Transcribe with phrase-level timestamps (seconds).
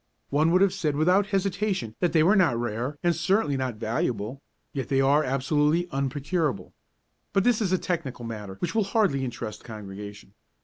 [0.31, 4.41] One would have said without hesitation that they were not rare and certainly not valuable,
[4.73, 6.73] yet they are absolutely unprocurable.
[7.33, 10.33] But this is a technical matter which will hardly interest Congregation.